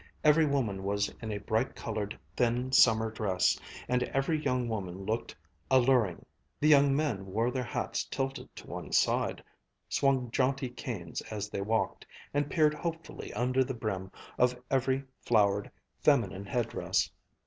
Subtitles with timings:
[0.23, 5.35] Every woman was in a bright colored, thin summer dress, and every young woman looked
[5.69, 6.25] alluring.
[6.59, 9.43] The young men wore their hats tilted to one side,
[9.89, 15.69] swung jaunty canes as they walked, and peered hopefully under the brim of every flowered
[15.99, 17.11] feminine headdress.